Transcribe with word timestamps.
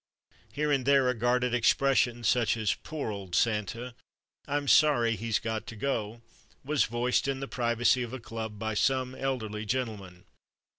Here 0.51 0.71
and 0.71 0.83
there 0.83 1.09
a 1.09 1.13
guarded 1.13 1.53
expression 1.53 2.23
such 2.23 2.57
as 2.57 2.73
"Poor 2.73 3.11
old 3.11 3.35
Santa! 3.35 3.93
I'm 4.47 4.67
sorry 4.67 5.15
he's 5.15 5.37
got 5.37 5.67
to 5.67 5.75
go!" 5.75 6.23
was 6.65 6.85
voiced, 6.85 7.27
in 7.27 7.39
the 7.39 7.47
privacy 7.47 8.01
of 8.01 8.11
a 8.11 8.19
club, 8.19 8.57
by 8.57 8.73
some 8.73 9.13
elderly 9.13 9.63
gentleman. 9.63 10.25